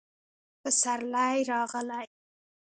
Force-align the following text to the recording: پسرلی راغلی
پسرلی 0.63 1.39
راغلی 1.49 2.05